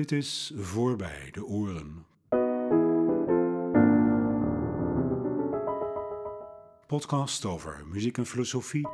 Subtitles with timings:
[0.00, 2.06] Dit is Voorbij de Oren.
[6.86, 8.88] Podcast over muziek en filosofie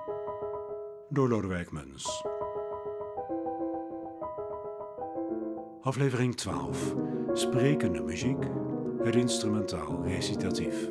[1.08, 2.24] door Lodewijk Muns.
[5.80, 6.94] Aflevering 12.
[7.32, 8.44] Sprekende muziek,
[9.02, 10.90] het instrumentaal recitatief.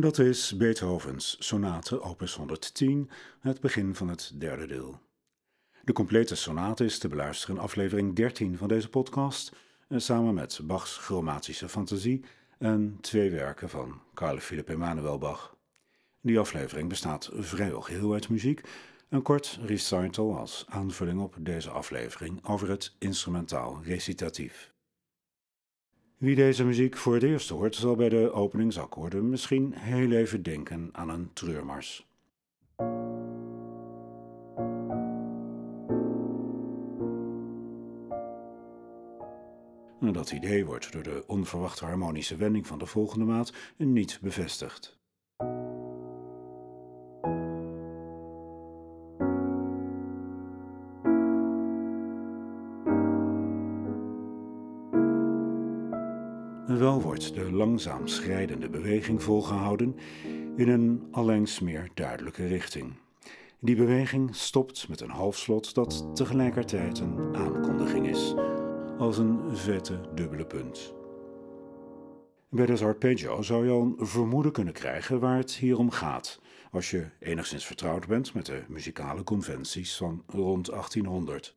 [0.00, 3.10] Dat is Beethovens sonate opus 110,
[3.40, 5.00] het begin van het derde deel.
[5.84, 9.52] De complete sonate is te beluisteren in aflevering 13 van deze podcast,
[9.88, 12.24] eh, samen met Bachs chromatische fantasie
[12.58, 15.56] en twee werken van Carl Philipp Emanuel Bach.
[16.20, 18.60] Die aflevering bestaat vrijwel geheel uit muziek,
[19.08, 24.72] een kort recital als aanvulling op deze aflevering over het instrumentaal recitatief.
[26.18, 30.88] Wie deze muziek voor het eerst hoort, zal bij de openingsakkoorden misschien heel even denken
[30.92, 32.06] aan een treurmars.
[40.12, 44.97] Dat idee wordt door de onverwachte harmonische wending van de volgende maat niet bevestigd.
[57.42, 59.96] Langzaam schrijdende beweging volgehouden
[60.56, 62.92] in een allengs meer duidelijke richting.
[63.60, 68.34] Die beweging stopt met een halfslot dat tegelijkertijd een aankondiging is,
[68.98, 70.94] als een vette dubbele punt.
[72.50, 76.40] Bij het arpeggio zou je al een vermoeden kunnen krijgen waar het hier om gaat,
[76.70, 81.56] als je enigszins vertrouwd bent met de muzikale conventies van rond 1800.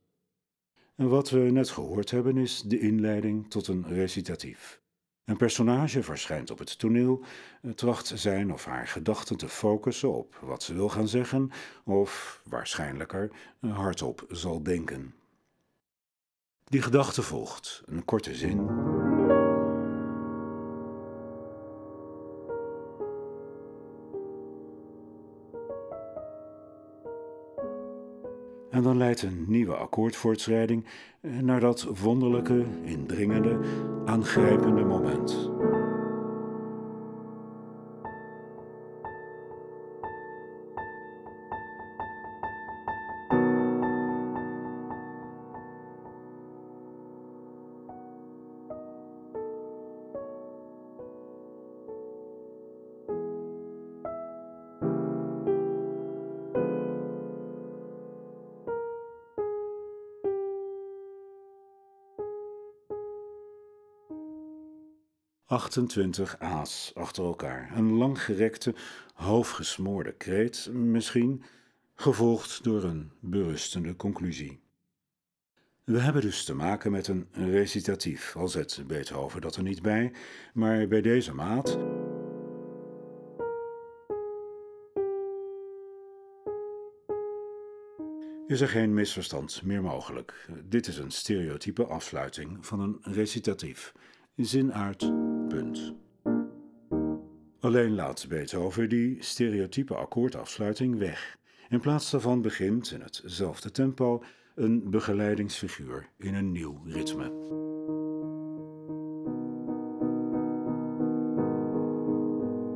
[0.95, 4.80] En wat we net gehoord hebben is de inleiding tot een recitatief.
[5.25, 7.23] Een personage verschijnt op het toneel,
[7.75, 11.51] tracht zijn of haar gedachten te focussen op wat ze wil gaan zeggen,
[11.83, 15.15] of waarschijnlijker hardop zal denken.
[16.63, 18.59] Die gedachte volgt, een korte zin.
[28.81, 30.85] En dan leidt een nieuwe akkoordvoortschrijding
[31.41, 33.59] naar dat wonderlijke, indringende,
[34.05, 35.49] aangrijpende moment.
[65.51, 67.71] 28 a's achter elkaar.
[67.75, 68.75] Een langgerekte,
[69.13, 71.43] hoofdgesmoorde kreet, misschien,
[71.95, 74.59] gevolgd door een berustende conclusie.
[75.83, 80.13] We hebben dus te maken met een recitatief, al zet Beethoven dat er niet bij,
[80.53, 81.79] maar bij deze maat.
[88.47, 90.47] Is er geen misverstand meer mogelijk?
[90.63, 93.93] Dit is een stereotype afsluiting van een recitatief.
[94.35, 95.93] Zin uit punt.
[97.59, 101.37] Alleen laat Beethoven die stereotype akkoordafsluiting weg.
[101.69, 104.23] In plaats daarvan begint in hetzelfde tempo
[104.55, 107.23] een begeleidingsfiguur in een nieuw ritme.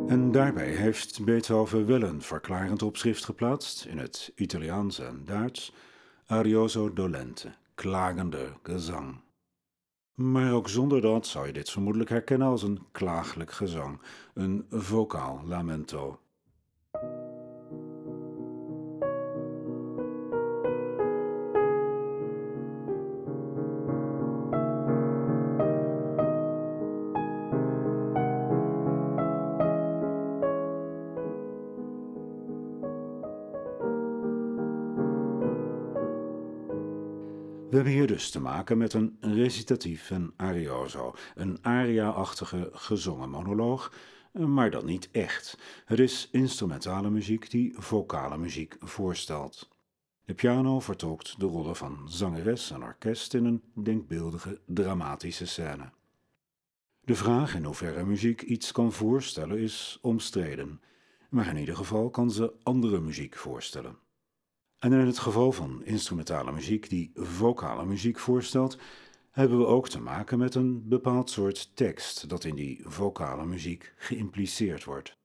[0.07, 5.73] En daarbij heeft Beethoven wel een verklarend opschrift geplaatst in het Italiaans en Duits,
[6.25, 9.24] arioso dolente, klagende gezang.
[10.15, 14.01] Maar ook zonder dat zou je dit vermoedelijk herkennen als een klagelijk gezang,
[14.33, 16.19] een vocaal lamento.
[38.15, 43.93] Dus te maken met een recitatief en arioso, een aria-achtige gezongen monoloog,
[44.31, 45.57] maar dan niet echt.
[45.85, 49.69] Het is instrumentale muziek die vocale muziek voorstelt.
[50.25, 55.91] De piano vertolkt de rollen van zangeres en orkest in een denkbeeldige, dramatische scène.
[57.01, 60.81] De vraag in hoeverre muziek iets kan voorstellen is omstreden,
[61.29, 64.04] maar in ieder geval kan ze andere muziek voorstellen.
[64.85, 68.77] En in het geval van instrumentale muziek die vocale muziek voorstelt,
[69.31, 73.93] hebben we ook te maken met een bepaald soort tekst dat in die vocale muziek
[73.97, 75.17] geïmpliceerd wordt.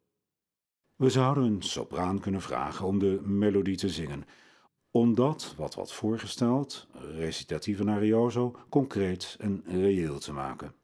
[0.96, 4.24] We zouden een sopraan kunnen vragen om de melodie te zingen,
[4.90, 6.86] om dat wat wordt voorgesteld,
[7.16, 10.74] recitatief en arioso, concreet en reëel te maken.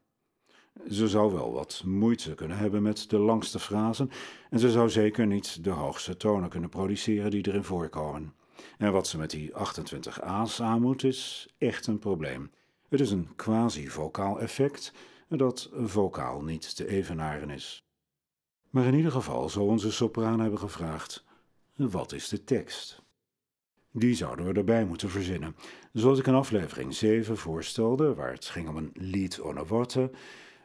[0.89, 4.09] Ze zou wel wat moeite kunnen hebben met de langste frasen
[4.49, 8.36] en ze zou zeker niet de hoogste tonen kunnen produceren die erin voorkomen.
[8.77, 12.51] En wat ze met die 28 A's aan moet, is echt een probleem.
[12.89, 14.93] Het is een quasi-vocaal effect
[15.29, 17.85] dat vocaal niet te evenaren is.
[18.69, 21.23] Maar in ieder geval zou onze sopraan hebben gevraagd:
[21.75, 23.05] wat is de tekst?
[23.91, 25.55] Die zouden we erbij moeten verzinnen.
[25.93, 30.09] Zoals ik in aflevering 7 voorstelde, waar het ging om een lied on a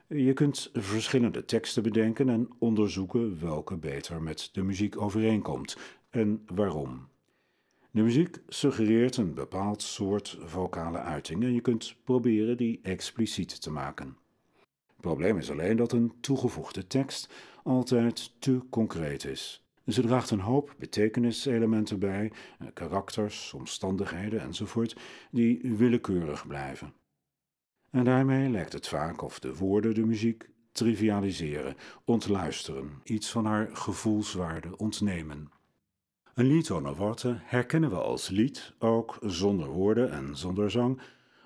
[0.07, 5.77] Je kunt verschillende teksten bedenken en onderzoeken welke beter met de muziek overeenkomt
[6.11, 7.11] en waarom.
[7.95, 13.71] De muziek suggereert een bepaald soort vocale uiting en je kunt proberen die expliciet te
[13.71, 14.17] maken.
[14.87, 19.67] Het probleem is alleen dat een toegevoegde tekst altijd te concreet is.
[19.87, 24.97] Ze draagt een hoop betekeniselementen bij, eh, karakters, omstandigheden enzovoort,
[25.31, 26.95] die willekeurig blijven.
[27.91, 33.77] En daarmee lijkt het vaak of de woorden de muziek trivialiseren, ontluisteren, iets van haar
[33.77, 35.51] gevoelswaarde ontnemen.
[36.35, 41.01] Een lied zonder woorden herkennen we als lied, ook zonder woorden en zonder zang,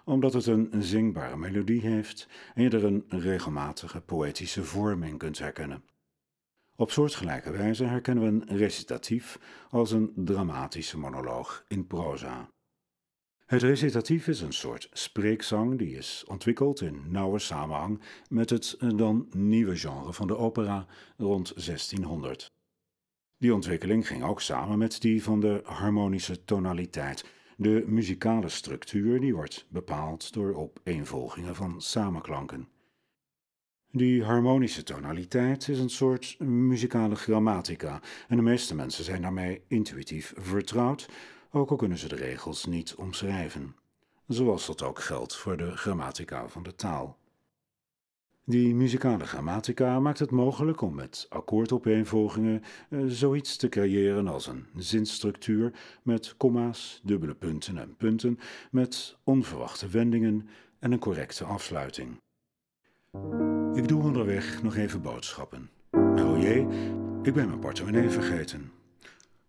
[0.04, 5.84] omdat het een zingbare melodie heeft en je er een regelmatige poëtische vorming kunt herkennen.
[6.76, 9.38] Op soortgelijke wijze herkennen we een recitatief
[9.70, 12.50] als een dramatische monoloog in proza.
[13.46, 19.26] Het recitatief is een soort spreekzang die is ontwikkeld in nauwe samenhang met het dan
[19.30, 20.86] nieuwe genre van de opera
[21.16, 22.55] rond 1600.
[23.38, 27.24] Die ontwikkeling ging ook samen met die van de harmonische tonaliteit.
[27.56, 32.68] De muzikale structuur die wordt bepaald door opeenvolgingen van samenklanken.
[33.90, 40.32] Die harmonische tonaliteit is een soort muzikale grammatica en de meeste mensen zijn daarmee intuïtief
[40.36, 41.08] vertrouwd,
[41.50, 43.76] ook al kunnen ze de regels niet omschrijven.
[44.26, 47.18] Zoals dat ook geldt voor de grammatica van de taal.
[48.48, 54.66] Die muzikale grammatica maakt het mogelijk om met akkoordopeenvolgingen uh, zoiets te creëren als een
[54.76, 55.72] zinstructuur
[56.02, 58.38] met komma's, dubbele punten en punten,
[58.70, 60.48] met onverwachte wendingen
[60.78, 62.20] en een correcte afsluiting.
[63.74, 65.70] Ik doe onderweg nog even boodschappen.
[65.90, 66.66] Nou jee,
[67.22, 68.72] ik ben mijn portemonnee vergeten.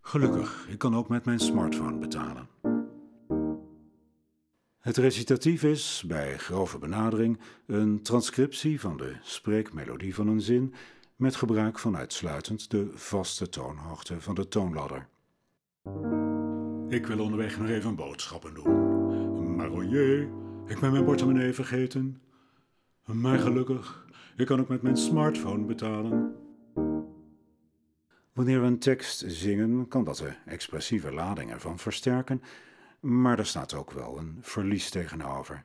[0.01, 2.47] Gelukkig, ik kan ook met mijn smartphone betalen.
[4.87, 10.73] Het recitatief is, bij grove benadering, een transcriptie van de spreekmelodie van een zin
[11.15, 15.07] met gebruik van uitsluitend de vaste toonhoogte van de toonladder.
[16.87, 19.55] Ik wil onderweg nog even boodschappen doen.
[19.55, 20.29] Maar jee,
[20.67, 22.21] ik ben mijn portemonnee vergeten.
[23.05, 26.35] Maar gelukkig, ik kan ook met mijn smartphone betalen.
[28.33, 32.41] Wanneer we een tekst zingen, kan dat de expressieve lading ervan versterken
[33.07, 35.63] maar er staat ook wel een verlies tegenover.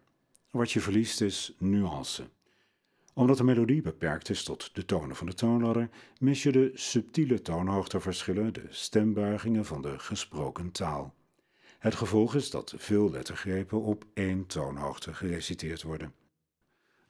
[0.51, 2.29] Wat je verliest is nuance.
[3.15, 7.43] Omdat de melodie beperkt is tot de tonen van de toonladder, mis je de subtiele
[7.43, 11.15] toonhoogteverschillen, de stembuigingen van de gesproken taal.
[11.79, 16.13] Het gevolg is dat veel lettergrepen op één toonhoogte gereciteerd worden.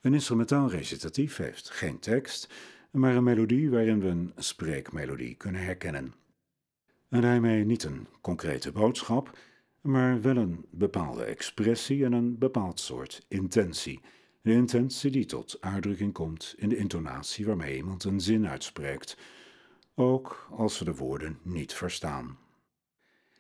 [0.00, 2.48] Een instrumentaal recitatief heeft geen tekst,
[2.90, 6.14] maar een melodie waarin we een spreekmelodie kunnen herkennen.
[7.08, 9.38] En daarmee niet een concrete boodschap,
[9.82, 14.00] maar wel een bepaalde expressie en een bepaald soort intentie.
[14.42, 19.16] De intentie die tot uitdrukking komt in de intonatie waarmee iemand een zin uitspreekt,
[19.94, 22.38] ook als ze de woorden niet verstaan.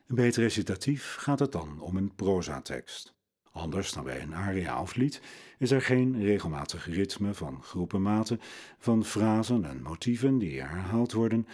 [0.06, 3.14] Bij het recitatief gaat het dan om een prozatekst.
[3.52, 5.20] Anders dan bij een aria of lied
[5.58, 8.40] is er geen regelmatig ritme van groepenmaten,
[8.78, 11.46] van frasen en motieven die herhaald worden,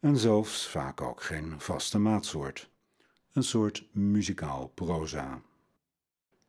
[0.00, 2.71] en zelfs vaak ook geen vaste maatsoort.
[3.32, 5.42] Een soort muzikaal proza.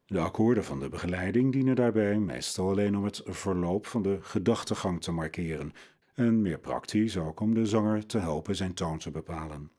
[0.06, 5.02] De akkoorden van de begeleiding dienen daarbij meestal alleen om het verloop van de gedachtegang
[5.02, 5.74] te markeren
[6.14, 9.72] en meer praktisch ook om de zanger te helpen zijn toon te bepalen.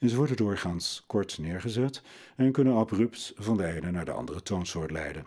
[0.00, 2.02] Ze worden doorgaans kort neergezet
[2.36, 5.26] en kunnen abrupt van de ene naar de andere toonsoort leiden.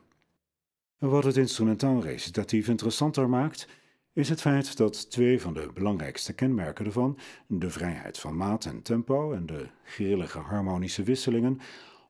[0.98, 3.68] Wat het instrumentaal recitatief interessanter maakt,
[4.20, 8.82] is het feit dat twee van de belangrijkste kenmerken ervan, de vrijheid van maat en
[8.82, 11.60] tempo en de grillige harmonische wisselingen,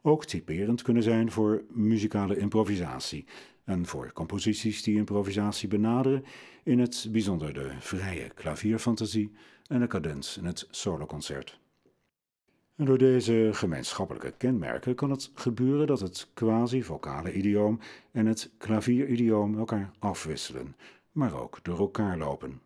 [0.02, 3.26] ook typerend kunnen zijn voor muzikale improvisatie
[3.64, 6.26] en voor composities die improvisatie benaderen,
[6.64, 9.32] in het bijzonder de vrije klavierfantasie
[9.68, 11.60] en de cadens in het soloconcert.
[12.76, 17.80] Door deze gemeenschappelijke kenmerken kan het gebeuren dat het quasi-vocale idioom
[18.12, 20.76] en het klavieridioom elkaar afwisselen,
[21.12, 22.62] maar ook door elkaar lopen.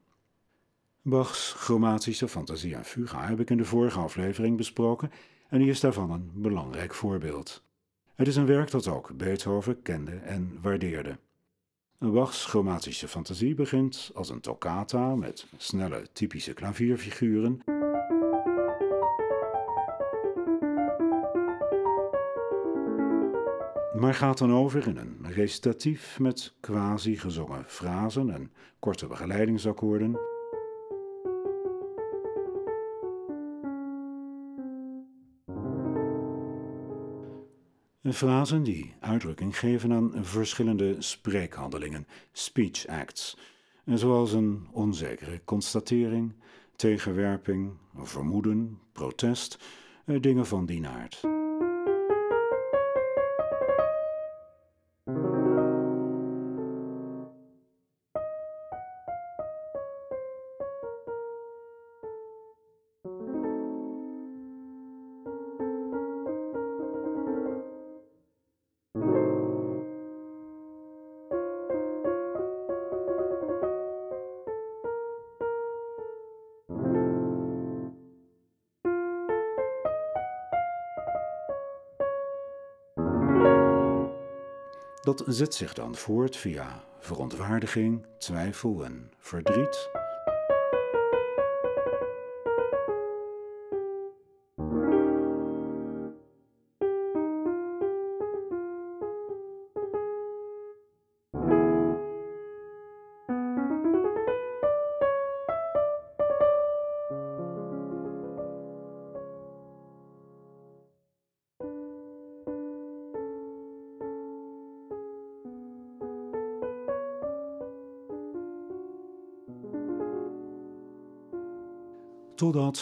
[1.01, 5.11] Bachs chromatische fantasie en fuga heb ik in de vorige aflevering besproken
[5.49, 7.63] en die is daarvan een belangrijk voorbeeld.
[8.15, 11.17] Het is een werk dat ook Beethoven kende en waardeerde.
[11.97, 17.61] Bachs chromatische fantasie begint als een toccata met snelle typische klavierfiguren
[24.03, 30.19] maar gaat dan over in een recitatief met quasi gezongen frasen en korte begeleidingsakkoorden.
[38.03, 43.37] Frasen die uitdrukking geven aan verschillende spreekhandelingen, speech acts,
[43.85, 46.33] zoals een onzekere constatering,
[46.75, 49.63] tegenwerping, vermoeden, protest,
[50.05, 51.42] eh, dingen van die aard.
[85.03, 89.89] Dat zet zich dan voort via verontwaardiging, twijfel en verdriet.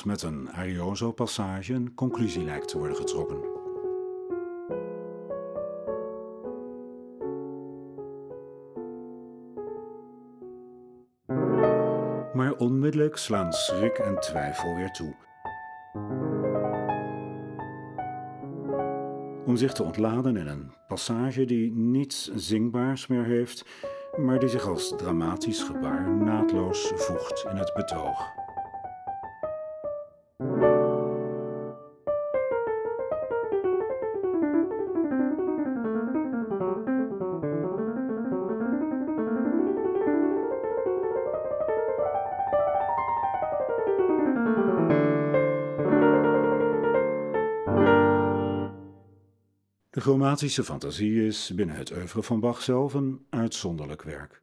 [0.06, 3.40] Met een arioso-passage een conclusie lijkt te worden getrokken.
[12.34, 15.16] Maar onmiddellijk slaan schrik en twijfel weer toe.
[19.46, 23.66] Om zich te ontladen in een passage die niets zingbaars meer heeft,
[24.18, 28.41] maar die zich als dramatisch gebaar naadloos voegt in het betoog.
[50.02, 54.42] De chromatische fantasie is binnen het oeuvre van Bach zelf een uitzonderlijk werk.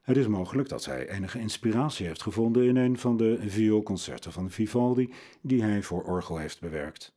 [0.00, 4.50] Het is mogelijk dat hij enige inspiratie heeft gevonden in een van de vioolconcerten van
[4.50, 7.14] Vivaldi die hij voor orgel heeft bewerkt.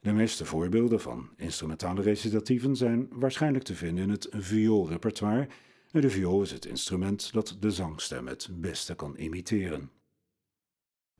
[0.00, 5.48] De meeste voorbeelden van instrumentale recitatieven zijn waarschijnlijk te vinden in het vioolrepertoire.
[5.90, 9.90] De viool is het instrument dat de zangstem het beste kan imiteren.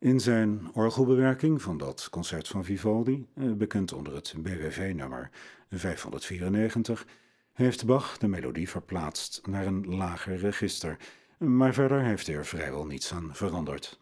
[0.00, 5.30] In zijn orgelbewerking van dat concert van Vivaldi, eh, bekend onder het BWV-nummer
[5.70, 7.06] 594,
[7.52, 10.96] heeft Bach de melodie verplaatst naar een lager register,
[11.38, 14.00] maar verder heeft hij er vrijwel niets aan veranderd.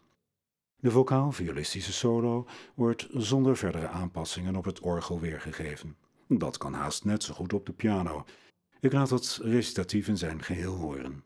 [0.75, 5.97] De vocaal-violistische solo wordt zonder verdere aanpassingen op het orgel weergegeven.
[6.27, 8.25] Dat kan haast net zo goed op de piano.
[8.79, 11.23] Ik laat het recitatief in zijn geheel horen.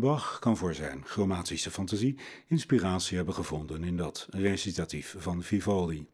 [0.00, 6.06] Bach kan voor zijn chromatische fantasie inspiratie hebben gevonden in dat recitatief van Vivaldi.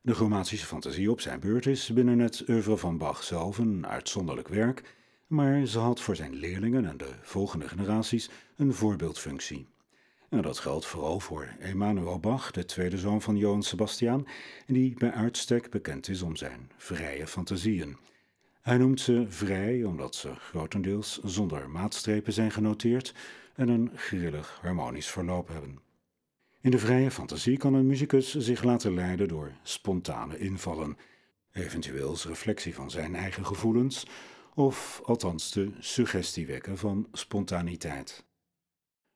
[0.00, 4.48] De chromatische fantasie op zijn beurt is binnen het oeuvre van Bach zelf een uitzonderlijk
[4.48, 4.94] werk,
[5.26, 9.66] maar ze had voor zijn leerlingen en de volgende generaties een voorbeeldfunctie.
[10.28, 14.26] En dat geldt vooral voor Emanuel Bach, de tweede zoon van Johann Sebastian,
[14.66, 17.96] die bij uitstek bekend is om zijn vrije fantasieën.
[18.60, 23.14] Hij noemt ze vrij omdat ze grotendeels zonder maatstrepen zijn genoteerd
[23.54, 25.78] en een grillig harmonisch verloop hebben.
[26.60, 30.96] In de vrije fantasie kan een muzikus zich laten leiden door spontane invallen,
[31.52, 34.06] eventueel als reflectie van zijn eigen gevoelens,
[34.54, 38.24] of althans de suggestie wekken van spontaniteit.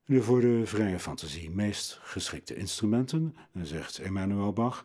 [0.05, 4.85] De voor de vrije fantasie meest geschikte instrumenten, zegt Emmanuel Bach,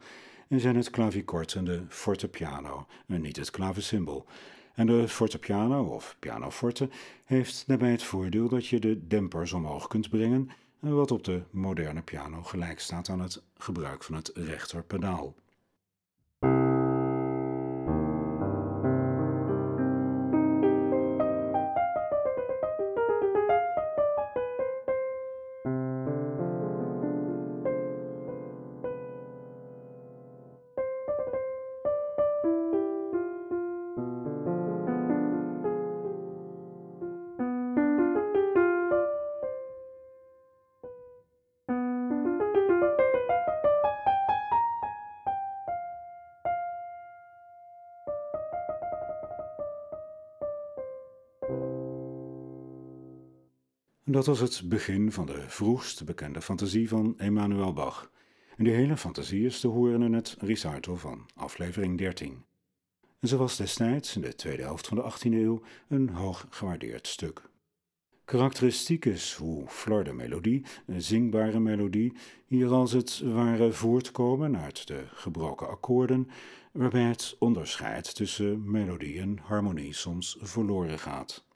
[0.58, 4.26] zijn het klavikort en de fortepiano, en niet het klavecimbal.
[4.74, 6.90] En de fortepiano, of pianoforte,
[7.26, 12.02] heeft daarbij het voordeel dat je de dempers omhoog kunt brengen, wat op de moderne
[12.02, 15.36] piano gelijk staat aan het gebruik van het rechterpedaal.
[54.12, 58.12] Dat was het begin van de vroegst bekende fantasie van Emanuel Bach.
[58.58, 62.44] En die hele fantasie is te horen in het recital van aflevering 13.
[63.20, 67.08] En ze was destijds, in de tweede helft van de 18e eeuw, een hoog gewaardeerd
[67.08, 67.42] stuk.
[68.26, 72.14] Karakteristiek is hoe Flor melodie, een zingbare melodie,
[72.46, 76.30] hier als het ware voortkomen uit de gebroken akkoorden,
[76.72, 81.48] waarbij het onderscheid tussen melodie en harmonie soms verloren gaat.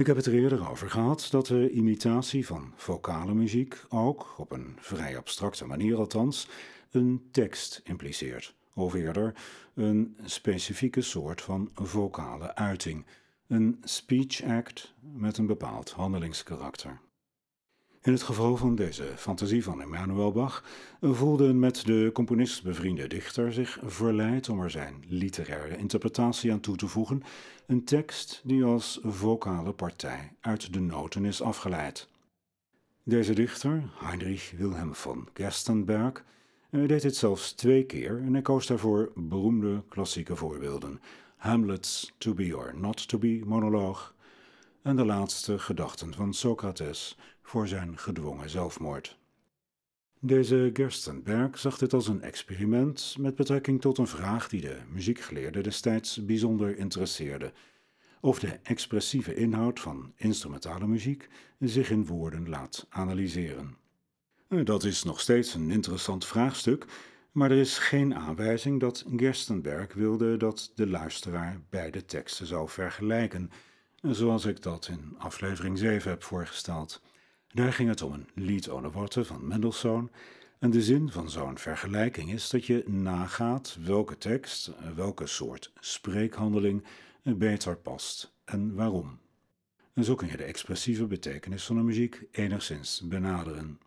[0.00, 4.52] Ik heb het er eerder over gehad dat de imitatie van vocale muziek ook, op
[4.52, 6.48] een vrij abstracte manier althans,
[6.90, 9.34] een tekst impliceert, of eerder
[9.74, 13.06] een specifieke soort van vocale uiting,
[13.46, 17.00] een speech act met een bepaald handelingskarakter.
[18.02, 20.64] In het geval van deze fantasie van Emmanuel Bach
[21.00, 26.76] voelde met de componist bevriende dichter zich verleid om er zijn literaire interpretatie aan toe
[26.76, 27.22] te voegen,
[27.66, 32.08] een tekst die als vocale partij uit de noten is afgeleid.
[33.02, 36.24] Deze dichter, Heinrich Wilhelm von Gerstenberg,
[36.70, 41.00] deed dit zelfs twee keer en hij koos daarvoor beroemde klassieke voorbeelden:
[41.36, 44.14] Hamlet's To Be or Not To Be monoloog
[44.82, 47.16] en de laatste gedachten van Socrates
[47.50, 49.18] voor zijn gedwongen zelfmoord.
[50.20, 55.60] Deze Gerstenberg zag dit als een experiment met betrekking tot een vraag die de muziekgeleerde
[55.60, 57.52] destijds bijzonder interesseerde:
[58.20, 63.76] of de expressieve inhoud van instrumentale muziek zich in woorden laat analyseren.
[64.48, 66.86] Dat is nog steeds een interessant vraagstuk,
[67.32, 73.50] maar er is geen aanwijzing dat Gerstenberg wilde dat de luisteraar beide teksten zou vergelijken,
[74.02, 77.02] zoals ik dat in aflevering 7 heb voorgesteld.
[77.52, 80.10] Daar ging het om een lied ohne worten van Mendelssohn.
[80.58, 86.84] En de zin van zo'n vergelijking is dat je nagaat welke tekst, welke soort spreekhandeling
[87.22, 89.18] beter past en waarom.
[89.92, 93.80] En zo kun je de expressieve betekenis van de muziek enigszins benaderen.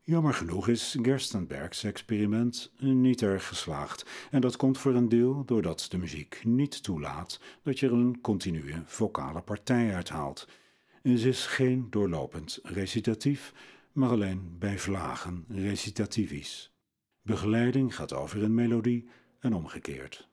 [0.00, 5.86] Jammer genoeg is Gerstenbergs experiment niet erg geslaagd en dat komt voor een deel doordat
[5.90, 10.46] de muziek niet toelaat dat je er een continue vocale partij uithaalt
[11.02, 13.52] ze is geen doorlopend recitatief,
[13.92, 16.72] maar alleen bij vlagen recitativisch.
[17.22, 19.08] Begeleiding gaat over een melodie
[19.38, 20.29] en omgekeerd.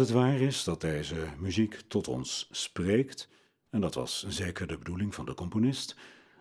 [0.00, 3.28] Het waar is dat deze muziek tot ons spreekt,
[3.70, 5.96] en dat was zeker de bedoeling van de componist,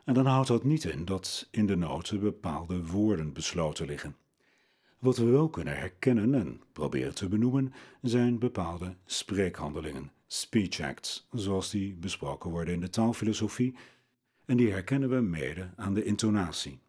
[0.06, 4.16] En dan houdt dat niet in dat in de noten bepaalde woorden besloten liggen.
[5.00, 11.70] Wat we wel kunnen herkennen en proberen te benoemen zijn bepaalde spreekhandelingen, speech acts, zoals
[11.70, 13.76] die besproken worden in de taalfilosofie,
[14.46, 16.80] en die herkennen we mede aan de intonatie.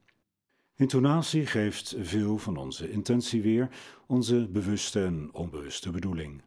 [0.77, 3.69] Intonatie geeft veel van onze intentie weer,
[4.07, 6.43] onze bewuste en onbewuste bedoeling.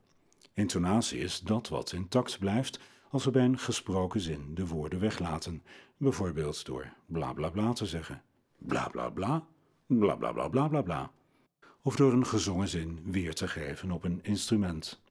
[0.53, 5.63] Intonatie is dat wat intact blijft als we bij een gesproken zin de woorden weglaten,
[5.97, 8.21] bijvoorbeeld door bla bla bla te zeggen.
[8.57, 9.45] Bla bla bla,
[9.87, 11.11] bla bla bla bla bla.
[11.81, 15.01] Of door een gezongen zin weer te geven op een instrument.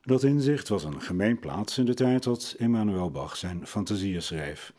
[0.00, 4.72] Dat inzicht was een gemeenplaats in de tijd dat Emmanuel Bach zijn fantasieën schreef.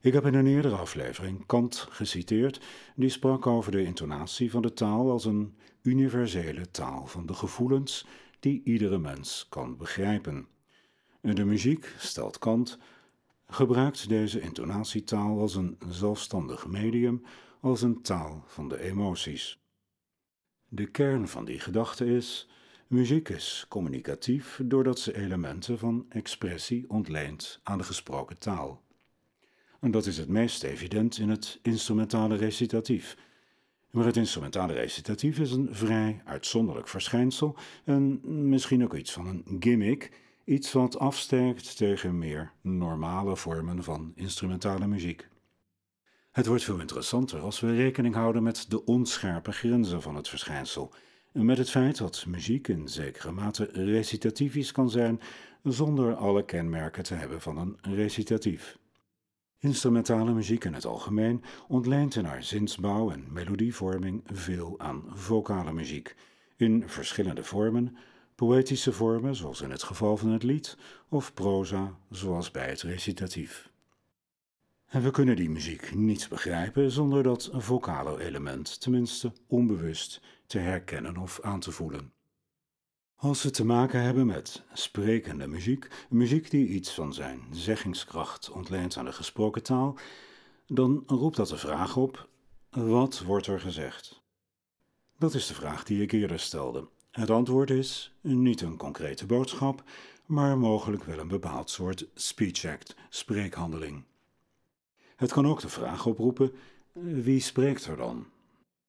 [0.00, 2.60] Ik heb in een eerdere aflevering Kant geciteerd,
[2.94, 8.06] die sprak over de intonatie van de taal als een universele taal van de gevoelens
[8.46, 10.48] die iedere mens kan begrijpen.
[11.20, 12.78] De muziek, stelt Kant,
[13.46, 17.22] gebruikt deze intonatietaal als een zelfstandig medium,
[17.60, 19.58] als een taal van de emoties.
[20.68, 22.48] De kern van die gedachte is:
[22.86, 28.82] muziek is communicatief doordat ze elementen van expressie ontleent aan de gesproken taal.
[29.80, 33.16] En dat is het meest evident in het instrumentale recitatief.
[33.96, 39.56] Maar het instrumentale recitatief is een vrij uitzonderlijk verschijnsel en misschien ook iets van een
[39.60, 40.12] gimmick,
[40.44, 45.28] iets wat afsterkt tegen meer normale vormen van instrumentale muziek.
[46.30, 50.92] Het wordt veel interessanter als we rekening houden met de onscherpe grenzen van het verschijnsel,
[51.32, 55.20] en met het feit dat muziek in zekere mate recitatief kan zijn
[55.62, 58.78] zonder alle kenmerken te hebben van een recitatief.
[59.58, 66.16] Instrumentale muziek in het algemeen ontleent in haar zinsbouw en melodievorming veel aan vocale muziek,
[66.56, 67.96] in verschillende vormen,
[68.34, 70.76] poëtische vormen zoals in het geval van het lied,
[71.08, 73.70] of proza zoals bij het recitatief.
[74.86, 81.16] En we kunnen die muziek niet begrijpen zonder dat vocale element, tenminste onbewust, te herkennen
[81.16, 82.15] of aan te voelen.
[83.16, 88.96] Als we te maken hebben met sprekende muziek, muziek die iets van zijn zeggingskracht ontleent
[88.96, 89.98] aan de gesproken taal,
[90.66, 92.28] dan roept dat de vraag op:
[92.70, 94.22] wat wordt er gezegd?
[95.18, 96.88] Dat is de vraag die ik eerder stelde.
[97.10, 99.82] Het antwoord is niet een concrete boodschap,
[100.26, 104.04] maar mogelijk wel een bepaald soort speech act, spreekhandeling.
[105.16, 106.52] Het kan ook de vraag oproepen:
[106.92, 108.26] wie spreekt er dan?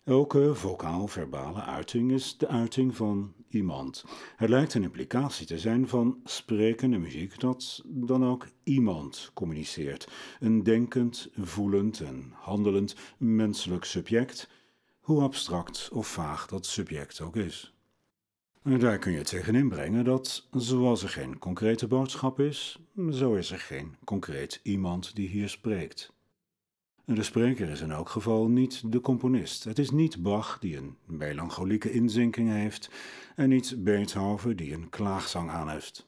[0.04, 4.04] Elke vocaal-verbale uiting is de uiting van iemand.
[4.36, 10.08] Het lijkt een implicatie te zijn van sprekende muziek dat dan ook iemand communiceert.
[10.40, 14.50] Een denkend, voelend en handelend menselijk subject,
[15.00, 17.74] hoe abstract of vaag dat subject ook is.
[18.64, 22.80] En daar kun je tegenin brengen dat, zoals er geen concrete boodschap is,
[23.10, 26.16] zo is er geen concreet iemand die hier spreekt.
[27.16, 29.64] De spreker is in elk geval niet de componist.
[29.64, 32.90] Het is niet Bach die een melancholieke inzinking heeft
[33.36, 36.08] en niet Beethoven die een klaagzang aanheft.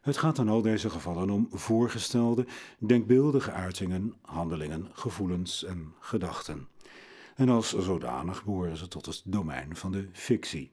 [0.00, 2.46] Het gaat in al deze gevallen om voorgestelde,
[2.78, 6.68] denkbeeldige uitingen, handelingen, gevoelens en gedachten.
[7.34, 10.72] En als zodanig behoren ze tot het domein van de fictie.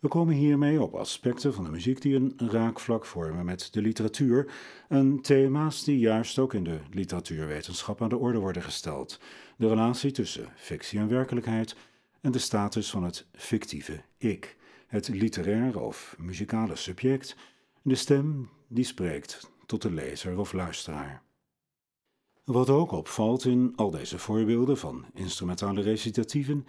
[0.00, 4.52] We komen hiermee op aspecten van de muziek die een raakvlak vormen met de literatuur
[4.88, 9.20] en thema's die juist ook in de literatuurwetenschap aan de orde worden gesteld.
[9.56, 11.76] De relatie tussen fictie en werkelijkheid
[12.20, 17.36] en de status van het fictieve ik, het literaire of muzikale subject,
[17.82, 21.22] de stem die spreekt tot de lezer of luisteraar.
[22.44, 26.66] Wat ook opvalt in al deze voorbeelden van instrumentale recitatieven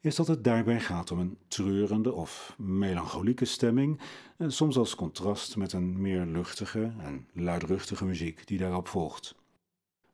[0.00, 4.00] is dat het daarbij gaat om een treurende of melancholieke stemming,
[4.46, 9.34] soms als contrast met een meer luchtige en luidruchtige muziek die daarop volgt.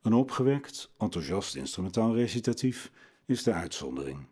[0.03, 2.91] Een opgewekt, enthousiast instrumentaal recitatief
[3.27, 4.27] is de uitzondering.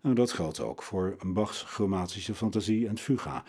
[0.00, 3.44] En dat geldt ook voor Bachs chromatische fantasie en fuga.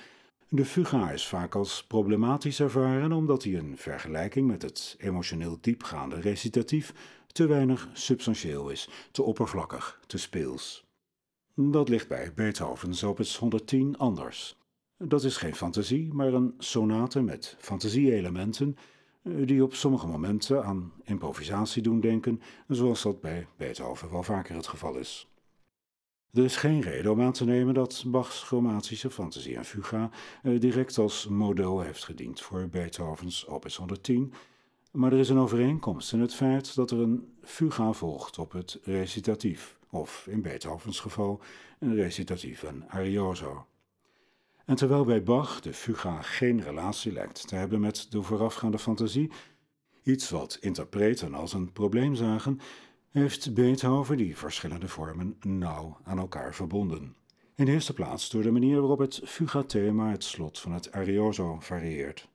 [0.49, 6.19] De fuga is vaak als problematisch ervaren omdat hij in vergelijking met het emotioneel diepgaande
[6.19, 6.93] recitatief
[7.27, 10.84] te weinig substantieel is, te oppervlakkig, te speels.
[11.57, 14.57] Dat ligt bij Beethoven's opus 110 anders.
[14.97, 18.77] Dat is geen fantasie, maar een sonate met fantasie-elementen
[19.21, 24.55] eh, die op sommige momenten aan improvisatie doen denken, zoals dat bij Beethoven wel vaker
[24.55, 25.27] het geval is.
[26.33, 30.09] Er is geen reden om aan te nemen dat Bachs chromatische fantasie en fuga
[30.43, 34.33] eh, direct als model heeft gediend voor Beethovens opus 110,
[34.91, 38.79] maar er is een overeenkomst in het feit dat er een fuga volgt op het
[38.83, 41.41] recitatief of in Beethovens geval
[41.79, 43.65] een recitatief en arioso.
[44.65, 49.31] En terwijl bij Bach de fuga geen relatie lijkt te hebben met de voorafgaande fantasie,
[50.05, 52.59] Iets wat interpreten als een probleem zagen,
[53.09, 57.15] heeft Beethoven die verschillende vormen nauw aan elkaar verbonden.
[57.55, 61.57] In de eerste plaats door de manier waarop het fugathema het slot van het arioso
[61.59, 62.29] varieert.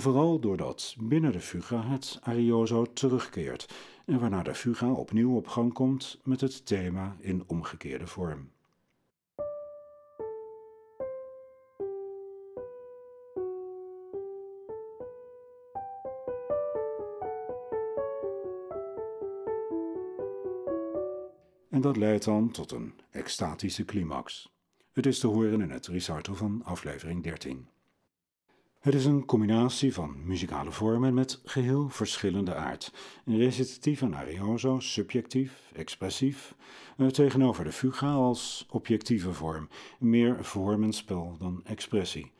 [0.00, 3.74] Vooral doordat binnen de fuga het arioso terugkeert
[4.06, 8.50] en waarna de fuga opnieuw op gang komt met het thema in omgekeerde vorm.
[21.70, 24.52] En dat leidt dan tot een extatische climax.
[24.92, 27.68] Het is te horen in het recital van aflevering 13.
[28.80, 32.92] Het is een combinatie van muzikale vormen met geheel verschillende aard.
[33.24, 36.54] Recitatief en arioso, subjectief, expressief,
[36.96, 42.32] eh, tegenover de fuga als objectieve vorm, meer vormenspel dan expressie.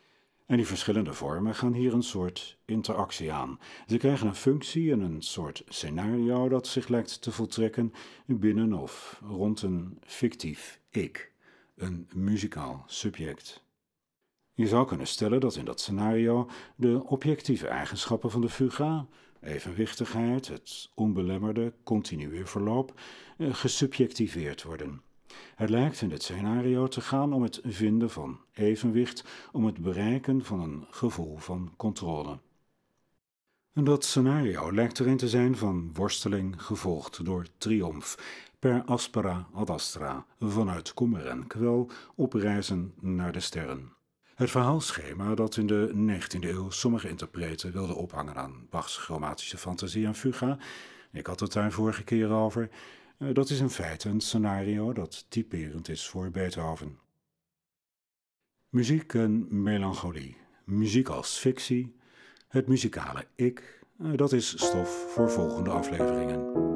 [0.47, 3.59] En die verschillende vormen gaan hier een soort interactie aan.
[3.87, 7.93] Ze krijgen een functie en een soort scenario dat zich lijkt te voltrekken
[8.27, 11.33] binnen of rond een fictief ik,
[11.77, 13.69] een muzikaal subject.
[14.55, 19.07] Je zou kunnen stellen dat in dat scenario de objectieve eigenschappen van de fuga,
[19.41, 23.01] evenwichtigheid, het onbelemmerde, continue verloop,
[23.39, 25.03] eh, gesubjectiveerd worden.
[25.55, 30.45] Het lijkt in dit scenario te gaan om het vinden van evenwicht, om het bereiken
[30.45, 32.39] van een gevoel van controle.
[33.73, 38.17] Dat scenario lijkt erin te zijn van worsteling gevolgd door triomf,
[38.59, 43.93] per aspera ad astra, vanuit kommer en kwel opreizen naar de sterren.
[44.41, 50.07] Het verhaalschema dat in de 19e eeuw sommige interpreten wilden ophangen aan Bachs chromatische fantasie
[50.07, 50.59] en fuga,
[51.13, 52.71] ik had het daar vorige keer over,
[53.19, 56.99] eh, dat is in feite een scenario dat typerend is voor Beethoven.
[58.69, 61.97] Muziek en melancholie, muziek als fictie,
[62.49, 66.69] het muzikale ik, eh, dat is stof voor volgende afleveringen.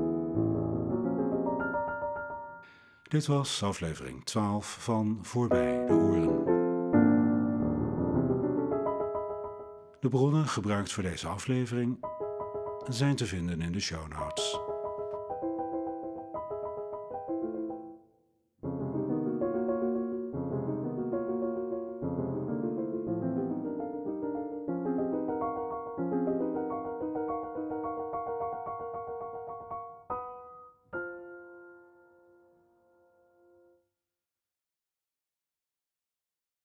[3.03, 6.54] Dit was aflevering 12 van Voorbij de Oren.
[10.05, 12.05] De bronnen gebruikt voor deze aflevering
[12.89, 14.64] zijn te vinden in de show notes.